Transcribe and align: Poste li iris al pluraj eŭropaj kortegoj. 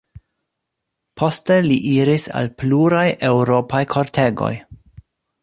Poste 1.21 1.57
li 1.65 1.77
iris 1.91 2.25
al 2.41 2.49
pluraj 2.63 3.05
eŭropaj 3.29 3.83
kortegoj. 3.97 4.53